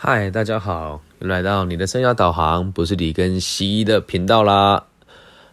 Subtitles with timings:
[0.00, 4.86] 嗨，大家好，又来到你的生涯导航，不是李跟西的频道啦。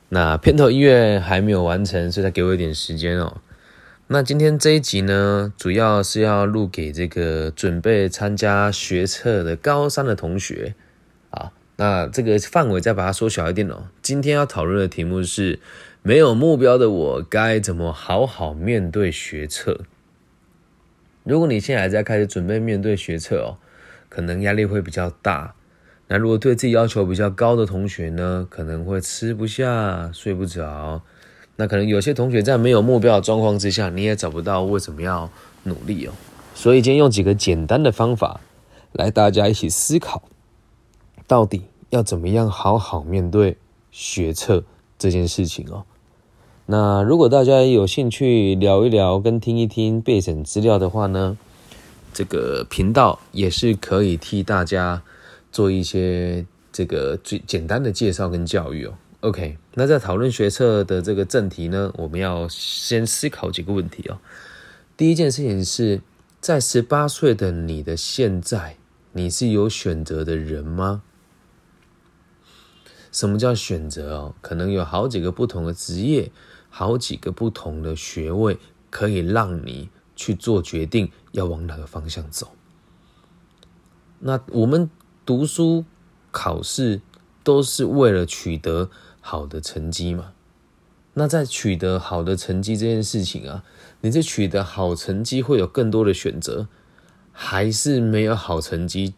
[0.09, 3.37] 那片头音乐还没有完成，所以再给我一点时间哦。
[4.05, 10.75] 那今天这一集呢，主要是要录给这个准备参加学测的高三的同学
[11.31, 11.51] 啊。
[11.77, 13.85] 那这个范围再把它缩小一点哦。
[14.03, 15.57] 今天要讨论的题目是：
[16.03, 19.79] 没有目标的我该怎么好好面对学测？
[21.23, 23.57] 如果你现在还在开始准备面对学测哦。
[24.15, 25.53] 可能压力会比较大。
[26.07, 31.01] 那如果对自己要求比较高的同学呢，可能会吃不下、睡不着。
[31.57, 35.29] 那可能有些同学在没有目标的状况之下，你也找不到为什么要
[35.63, 36.13] 努力哦。
[36.53, 38.39] 所以今天用几个简单的方法
[38.93, 40.23] 来大家一起思考，
[41.27, 43.57] 到底要怎么样好好面对
[43.91, 44.63] 学测
[44.97, 45.83] 这件事情哦。
[46.67, 51.37] 那如果大家有兴趣聊一聊跟听一听备审资料的话呢？
[52.15, 55.03] 这个频道也是可以替大家
[55.51, 58.93] 做一些这个最简单的介绍跟教育哦。
[59.19, 64.17] OK，那在讨论学测的这个正题呢，我们要先思考几个问题哦。
[64.95, 65.99] 第一件事情是
[66.39, 68.77] 在十八岁的你的现在，
[69.11, 71.01] 你是有选择的人吗？
[73.11, 74.35] 什么叫选择哦？
[74.39, 76.31] 可能有好几个不同的职业，
[76.69, 78.57] 好几个不同的学位，
[78.89, 79.89] 可以让你。
[80.15, 82.51] 去做决定要往哪个方向走。
[84.19, 84.89] 那我们
[85.25, 85.85] 读书
[86.31, 87.01] 考试
[87.43, 90.31] 都是为了取得好的成绩嘛？
[91.13, 93.63] 那在取得好的成绩这件事情啊，
[94.01, 96.67] 你在取得好成绩会有更多的选择，
[97.31, 99.13] 还是没有好成绩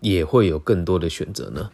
[0.00, 1.70] 也会有更多的选择呢？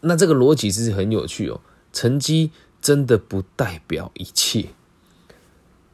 [0.00, 1.60] 那这个逻辑是很有趣哦。
[1.92, 2.50] 成绩
[2.80, 4.70] 真的不代表一切，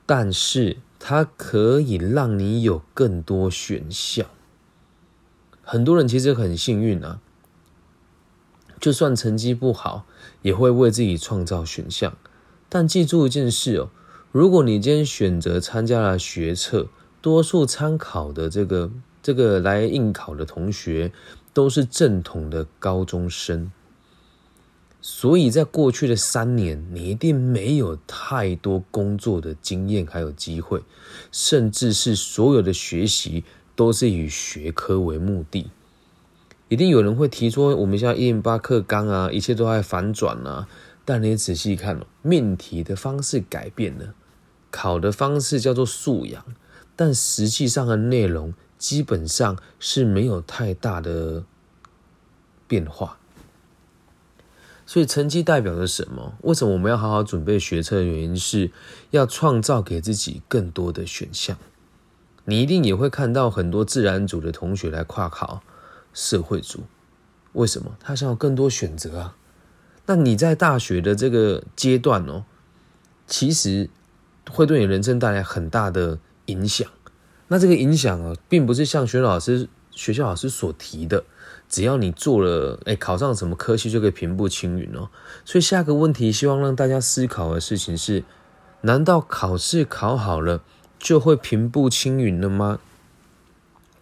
[0.06, 0.78] 但是。
[1.02, 4.26] 它可以让你有更多选项。
[5.62, 7.20] 很多人其实很幸运啊，
[8.78, 10.04] 就算成绩不好，
[10.42, 12.16] 也会为自己创造选项。
[12.68, 13.90] 但记住一件事哦，
[14.30, 16.88] 如果你今天选择参加了学测，
[17.20, 18.90] 多数参考的这个
[19.22, 21.12] 这个来应考的同学，
[21.54, 23.72] 都是正统的高中生。
[25.02, 30.82] 所以在过去的三年，你一定没有太多工作的经验，还有机会，
[31.32, 33.44] 甚至是所有的学习
[33.74, 35.70] 都是以学科为目的。
[36.68, 40.68] 一定有人会提出，我们现在一零八课纲啊，一切都在反转啊。
[41.04, 44.14] 但你仔细看，命题的方式改变了，
[44.70, 46.44] 考的方式叫做素养，
[46.94, 51.42] 但实际上的内容基本上是没有太大的
[52.68, 53.18] 变化。
[54.90, 56.34] 所以成绩代表着什么？
[56.40, 58.72] 为什么我们要好好准备学车的原因是
[59.12, 61.56] 要创造给自己更多的选项。
[62.44, 65.62] 你一定也会看到很多自然组的同学来跨考
[66.12, 66.80] 社会组，
[67.52, 67.96] 为什么？
[68.00, 69.36] 他想要更多选择啊。
[70.06, 72.44] 那你在大学的这个阶段哦，
[73.28, 73.88] 其实
[74.50, 76.90] 会对你人生带来很大的影响。
[77.46, 81.22] 那这个影响啊，并不是像学老师、学校老师所提的。
[81.70, 85.08] 只要你做了，哎，考上什么科系就可以平步青云哦。
[85.44, 88.24] 所以下个问题，希望让大家思考的事情是：
[88.80, 90.62] 难道考试考好了
[90.98, 92.80] 就会平步青云了吗？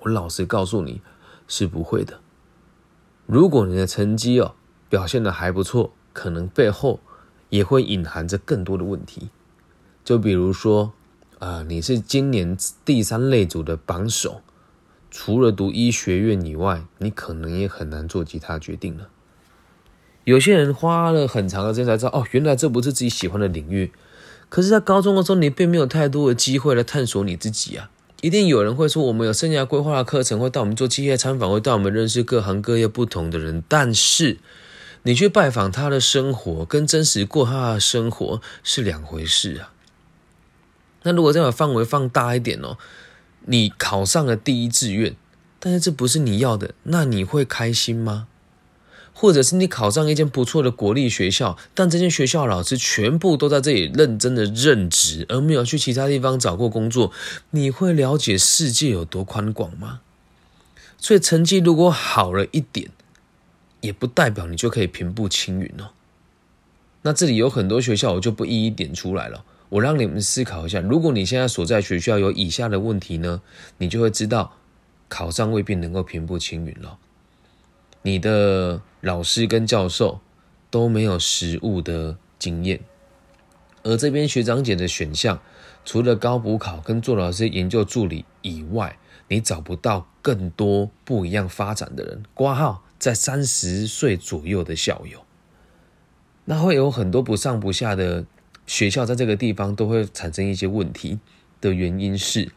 [0.00, 1.02] 我老实告诉你，
[1.46, 2.20] 是不会的。
[3.26, 4.54] 如果你的成绩哦
[4.88, 7.00] 表现的还不错，可能背后
[7.50, 9.28] 也会隐含着更多的问题。
[10.02, 10.94] 就比如说，
[11.38, 12.56] 啊，你是今年
[12.86, 14.40] 第三类组的榜首。
[15.10, 19.08] 除了读医学院以外，你可能也很难做其他决定了。
[20.24, 23.90] 有些人花了很长的时间才知道，哦，原来这不是自己喜欢的领域。
[24.50, 27.90] 可是，在高中的时候，你并没有太多的机会来探索你自己啊。
[28.20, 33.64] 一定有人会说，我们有生涯规划的课程，会带我们做企业参访，会带我们认识各行各业不同的人。
[33.68, 34.38] 但是，
[35.04, 39.72] 你去拜访他的生活，跟真实过他的生活是两回事啊。
[41.04, 42.76] 那如果再把范围放大一点哦。
[43.50, 45.16] 你考上了第一志愿，
[45.58, 48.28] 但是这不是你要的，那你会开心吗？
[49.14, 57.10] 或者是你考上一间不错的国立学校，但这间学校老师全部都在这里认真的任职，而没有去其他地方找过工作，
[57.50, 60.02] 你会了解世界有多宽广吗？
[60.98, 62.90] 所以成绩如果好了一点，
[63.80, 65.90] 也不代表你就可以平步青云哦。
[67.02, 69.44] 那这里有很多学校，我就不一一点出来了。
[69.70, 73.42] 我让你们思考一下，如果你现在所在学校有以下的问题呢，
[73.76, 74.52] 你就会知道
[75.08, 76.98] 考上未必能够平步青云了。
[78.02, 80.20] 你的老师跟教授
[80.70, 82.80] 都没有实务的经验，
[83.82, 85.40] 而这边学长姐的选项，
[85.84, 88.96] 除了高补考跟做老师研究助理以外，
[89.28, 92.22] 你找不到更多不一样发展的人。
[92.32, 95.20] 挂号在三十岁左右的校友，
[96.46, 98.24] 那会有很多不上不下的
[98.68, 101.18] 学校，在这个地方都会产生一些问题
[101.60, 102.50] 的原因是，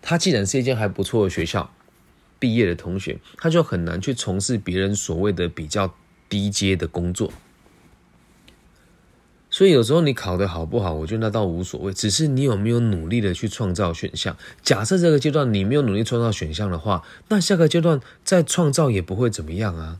[0.00, 1.70] 它既然是一间还不错的学校，
[2.38, 5.92] 毕业的同学他就很难去从事别人所谓的比较
[6.28, 7.32] 低阶的工作。
[9.50, 14.36] 所以有时候你考得好不好，我觉得那倒无所谓，只是你有没有努力的去创造选项。
[14.62, 19.98] 假设这个阶段你没有努力创造选项的话，那下个阶段再创造也不会怎么样啊。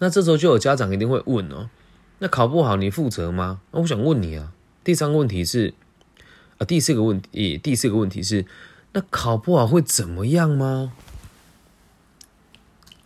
[0.00, 1.70] 那这时候就有家长一定会问哦，
[2.18, 3.60] 那考不好你负责吗？
[3.70, 4.52] 那我想问你啊，
[4.84, 5.74] 第三个问题是，
[6.58, 8.44] 啊，第四个问题，第四个问题是，
[8.92, 10.92] 那考不好会怎么样吗？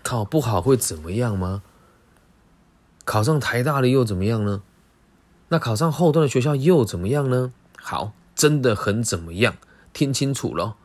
[0.02, 1.62] 考不好会怎么样吗？
[3.04, 4.62] 考上台大了又怎么样呢？
[5.48, 7.52] 那考上后端的学校又怎么样呢？
[7.78, 9.56] 好，真的很怎么样？
[9.92, 10.76] 听清楚了，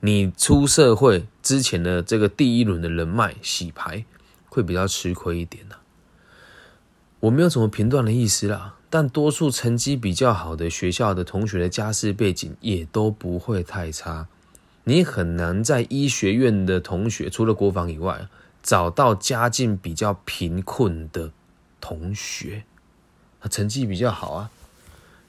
[0.00, 4.04] 你出社会之前的这个第一轮的人脉洗牌
[4.48, 5.76] 会比较吃亏一点的。
[7.20, 14.28] 我没有什么评断的意思啦，但多数成绩比较好的学校的同学的家世背景也都不会太差。
[14.84, 18.28] 你很难在医学院的同学，除了国防以外，
[18.62, 21.32] 找到家境比较贫困的
[21.80, 22.64] 同学。
[23.50, 24.50] 成绩比较好啊，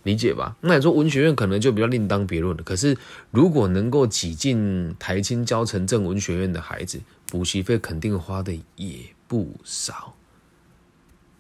[0.04, 0.56] 理解吧？
[0.62, 2.64] 那你说文学院可能就比较另当别论了。
[2.64, 2.98] 可是
[3.30, 10.16] 如果能够挤进台青教城镇文学院的孩子，补习费肯定花的也不少。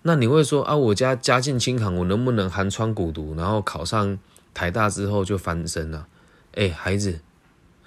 [0.03, 4.17] 那你会说啊，我家家境清寒，我能不能寒窗苦读，然后考上
[4.53, 6.07] 台大之后就翻身了？
[6.53, 7.19] 哎，孩子，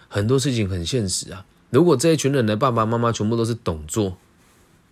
[0.09, 1.47] 很多事情很现实啊。
[1.71, 4.19] 如果这一群人的爸爸妈妈全部都是董做，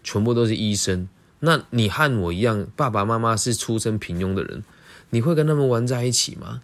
[0.02, 1.08] 全部都是医生。
[1.40, 4.64] 那你和我一样，爸爸妈妈是出身平庸的人，
[5.10, 6.62] 你会跟他们玩在一起吗？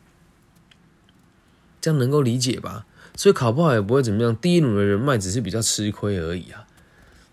[1.81, 2.87] 这样能够理解吧？
[3.15, 6.67] 所以考不好也不会怎么样，第一轮的人脉只是比较吃亏而已啊。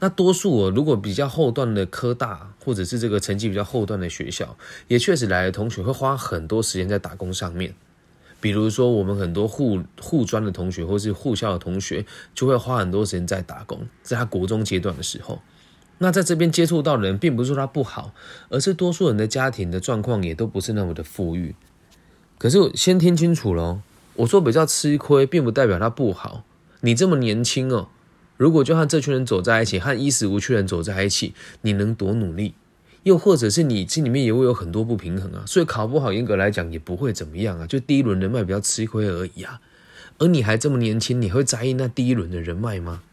[0.03, 4.57] 那多数哦，如果比较后段的科大，或者是这个成绩比较后段的学校，
[4.87, 7.75] 也确实来的同学会花很多时间在打工上面。
[8.39, 12.03] 比如说，我们很多护护专的同学，或是护校的同学，
[12.33, 15.39] 就会花很多时间在打工，在他国中阶段的时候。
[15.99, 18.11] 那在这边接触到的人，并不是说他不好，
[18.49, 21.53] 而是多数人的家庭的状况也都不是那么的富裕。
[22.39, 23.81] 可是先听清楚喽，
[24.15, 26.43] 我说比较吃亏，并不代表他不好。
[26.79, 27.89] 你这么年轻哦，
[28.41, 32.55] 如果就和这群人走在一起，和衣食无缺人走在一起，你能多努力？
[33.03, 39.61] 又或者是你心里面也会有很多不平衡啊，所以考不好，严格来讲也不会怎么样啊，就第一轮人脉比较吃亏而已啊。
[40.17, 43.03] 而你还这么年轻，你会在意那第一轮的人脉吗？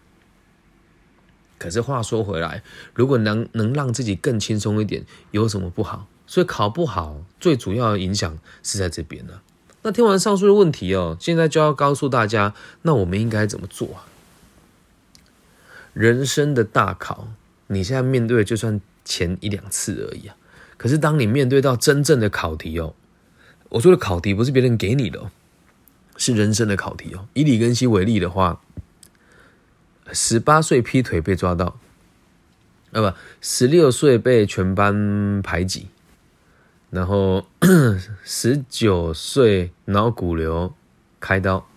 [1.59, 2.63] 可是话说回来，
[2.95, 6.07] 如果能能让自己更轻松一点，有什么不好？
[6.27, 9.43] 所以考不好，最主要的影响是在这边了。
[9.83, 14.09] 那听完上述的问题哦，现在就要告诉大家，那我们应该怎么做啊？
[15.99, 17.29] 人生的大考，
[17.67, 20.37] 你现在面对就算前一两次而已啊。
[20.77, 22.95] 可是当你面对到真正的考题哦，
[23.71, 25.31] 我说的考题不是别人给你的，哦
[26.17, 27.27] 是人生的考题哦。
[27.35, 28.61] 以李根熙为例的话。
[30.11, 31.79] 十八岁劈腿被抓到，
[32.93, 33.13] 啊不，
[33.43, 35.89] 十六岁被全班排挤，
[36.89, 37.47] 然后
[38.25, 40.73] 十九岁脑骨瘤
[41.21, 41.69] 开刀，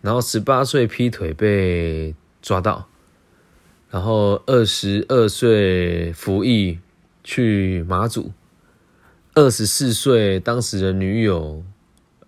[0.00, 2.86] 然后十八岁劈腿被抓到，
[3.90, 6.78] 然后二十二岁服役
[7.24, 8.30] 去马祖，
[9.34, 11.64] 二十四岁当时的女友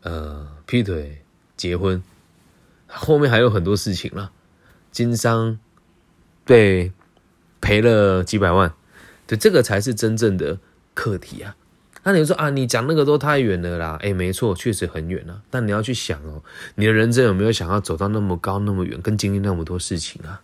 [0.03, 1.23] 呃劈腿
[1.57, 2.03] 结婚，
[2.89, 4.33] 后面还有很多事情了。
[4.91, 5.59] 经商
[6.45, 6.93] 被
[7.61, 8.75] 赔了几百万，
[9.27, 10.59] 对，这个才是真正的
[10.95, 11.57] 课题啊。
[12.03, 13.97] 那你说啊，你讲那个都太远了啦。
[14.03, 15.41] 哎，没错，确实很远了。
[15.49, 16.43] 但你要去想哦，
[16.75, 20.43] 你的人生有没有想要走到那么高、那么远，跟经历那么多事情啊？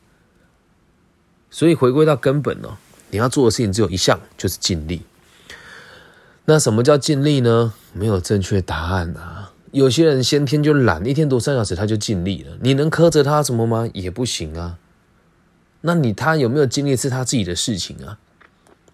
[1.50, 2.76] 所以回归到根本哦，
[3.10, 5.02] 你要做的事情只有一项，就是尽力。
[6.44, 7.74] 那什么叫尽力呢？
[7.92, 9.52] 没有正确答案啊。
[9.70, 12.56] 有些人先天就懒，一天读三小时他就尽力了。
[12.60, 13.88] 你能苛责他什么吗？
[13.92, 14.78] 也不行啊。
[15.82, 18.18] 那你他有没有尽力是他自己的事情啊？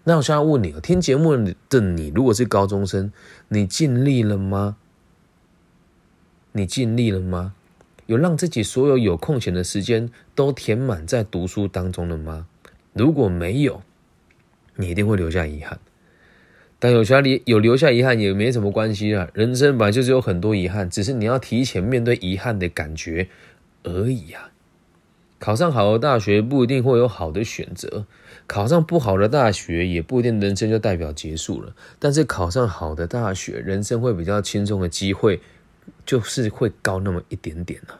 [0.03, 1.35] 那我现在问你听节目
[1.69, 3.11] 的你，如果是高中生，
[3.47, 4.75] 你尽力了吗？
[6.51, 7.53] 你尽力了吗？
[8.07, 12.47] 有让自己所有有空闲的时间都填满在读书当中了吗？
[12.93, 13.81] 如果没有，
[14.75, 15.79] 你一定会留下遗憾。
[16.77, 23.27] 但有下留有留下遗憾也没什么关系啊，人生本来就是有很多遗憾，只是你要提前面对遗憾的感觉
[23.83, 24.51] 而已啊。
[25.39, 28.05] 考上好的大学不一定会有好的选择，
[28.45, 31.75] 考上不好的大学也不一定人生就代表结束了。
[31.99, 35.41] 但是考上好的大学，人生会比较轻松的机会
[36.05, 37.99] 就是会高那么一点点啊。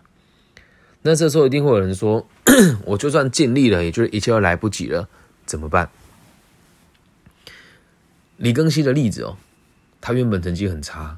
[1.01, 2.27] 那这时候一定会有人说，
[2.85, 5.07] 我就算尽力了，也就是一切都来不及了，
[5.45, 5.89] 怎么办？
[8.37, 9.37] 李庚希的例子哦，
[10.01, 11.17] 他原本成绩很差，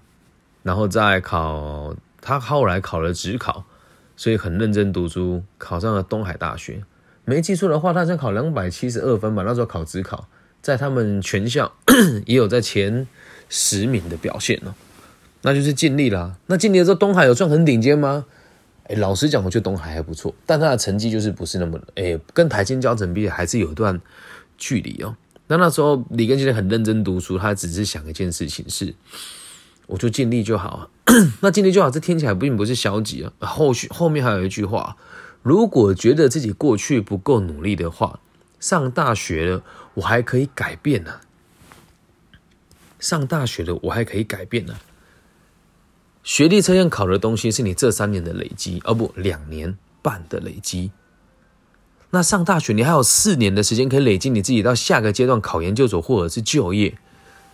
[0.62, 3.66] 然后再考，他后来考了职考，
[4.16, 6.84] 所以很认真读书，考上了东海大学。
[7.24, 9.44] 没记错的话，他才考两百七十二分吧？
[9.44, 10.28] 那时候考职考，
[10.62, 11.74] 在他们全校
[12.28, 13.08] 也有在前
[13.50, 14.76] 十名的表现哦，
[15.48, 16.36] 那就是尽力啦。
[16.48, 18.26] 那尽力的时候，东海有算很顶尖吗？
[18.84, 24.02] 哎，老实讲，我觉得东海还不错，但他的成绩就是不是那么，哎，跟台金交成比，还是有一段
[24.58, 25.16] 距离哦。
[25.48, 28.94] 那那时候李根其实很认真读书，他只是想一件事情是，
[29.86, 30.90] 我就尽力就好。
[31.40, 33.32] 那尽力就好，这听起来并不是消极啊。
[33.40, 34.98] 后续后面还有一句话，
[35.44, 38.20] 如果觉得自己过去不够努力的话，
[38.60, 39.64] 上大学了
[39.94, 41.22] 我还可以改变呢。
[43.00, 44.76] 上大学了我还可以改变呢。
[46.28, 50.92] 学历测验考的东西是你这三年的累积，而不两年半的累积。
[52.10, 56.98] 那上大学，你还有四年的时间可以累积你自己到下个阶段考研究所或者是就业。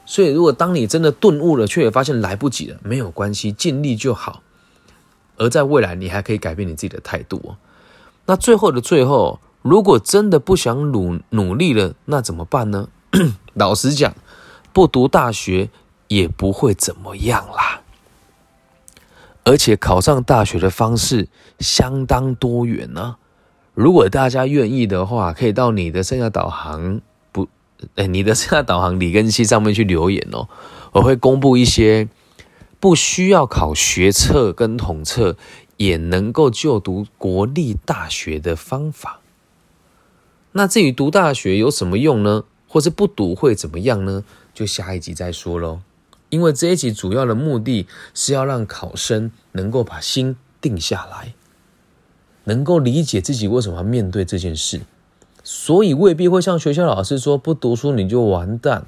[0.07, 4.41] 所以，如果当你真的顿悟了，却也发现来不及了，没有关系，尽力就好。
[5.37, 7.57] 而在未来，你还可以改变你自己的态度哦。
[8.25, 12.89] 那最后的最后，如果真的不想努努力了，那怎么办呢？
[13.53, 14.15] 老实讲，
[14.73, 15.69] 不读大学
[16.07, 17.82] 也不会怎么样啦。
[19.43, 21.27] 而且考上大学的方式
[21.59, 23.17] 相当多元呢。
[23.73, 27.49] 如果大家愿意的话，可以到你的生涯导航不，
[27.95, 30.47] 哎，你的生涯导航李根熙上面去留言哦。
[30.93, 32.07] 我会公布一些
[32.79, 35.35] 不需要考学测跟统测
[35.77, 39.19] 也能够就读国立大学的方法。
[40.51, 42.43] 那至于读大学有什么用呢？
[42.67, 44.23] 或是不读会怎么样呢？
[44.53, 45.81] 就下一集再说喽。
[46.33, 47.85] 因为这一集主要的目的
[48.15, 51.35] 是要让考生能够把心定下来。
[52.45, 54.81] 能够理解自己为什么要面对这件事，
[55.43, 58.85] 所以未必会像学校老师说不读书你就完蛋，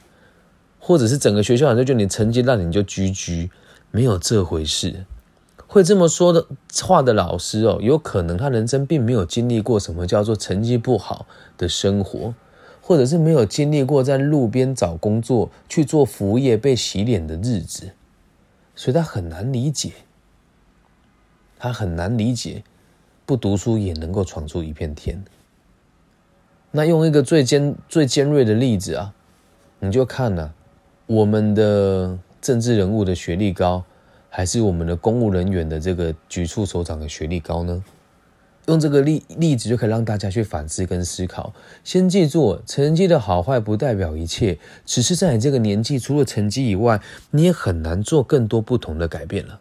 [0.80, 3.52] 或者是整个学校老师就你成绩烂你就居居，
[3.92, 5.06] 没有这回事。
[5.68, 6.48] 会这么说的
[6.84, 11.26] 话的老师哦，有可能他人生并没有经历过什么叫做成绩不好
[11.58, 12.34] 的生活，
[12.88, 17.90] 或者是没有经历过在路边找工作去做服务业被洗脸的日子，
[18.76, 19.92] 所以他很难理解，
[21.58, 22.64] 他很难理解。
[23.26, 25.26] 不读书也能够闯出一片天。
[26.70, 29.12] 那用一个最尖、最尖锐的例子啊，
[29.80, 30.54] 你就看了
[31.08, 33.84] 我们的政治人物的学历高，
[34.30, 37.84] 还是我们的公务人员的这个局处首长的学历高呢？
[38.68, 41.54] 用这个例例子就可以让大家去反思跟思考。
[41.84, 49.60] 先记住，成绩的好坏不代表一切，只是在你这个年纪，除了成绩以外，你也很难做更多不同的改变了。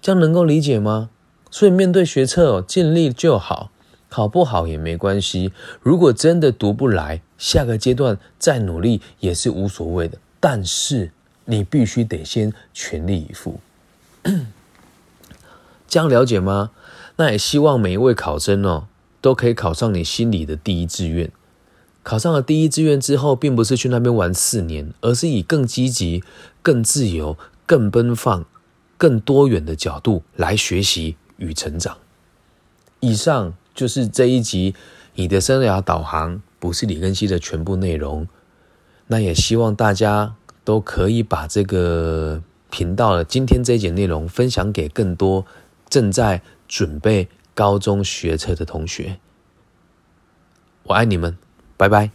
[0.00, 1.10] 这样能够理解吗？
[1.50, 3.70] 所以面对学测，尽力就好，
[4.08, 5.52] 考不好也没关系。
[5.80, 10.18] 如果真的读不来，下个阶段再努力也是无所谓的。
[10.40, 11.10] 但是
[11.44, 13.60] 你必须得先全力以赴。
[15.88, 16.70] 这样了解吗？
[17.18, 18.88] 那也希望每一位考生哦，
[19.20, 21.30] 都可以考上你心里的第一志愿。
[22.02, 26.24] 考上了第一志愿之后，并不是去那边玩四年，而是以更积极、
[26.62, 28.44] 更自由、更奔放、
[28.96, 31.16] 更多元的角度来学习。
[31.38, 31.96] 与成长。
[32.98, 34.74] 以上就是这一集
[35.14, 38.26] 你的生涯导航，不是李根熙的全部内容。
[39.06, 40.34] 那也希望大家
[40.64, 45.46] 都可以把这个频道的今天这一节内容分享给更多
[45.88, 49.18] 正在准备高中学车的同学。
[50.84, 51.36] 我爱你们，
[51.76, 52.10] 拜拜。